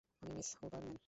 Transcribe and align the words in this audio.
আমি 0.21 0.31
Miss 0.35 0.49
Huberman. 0.59 0.97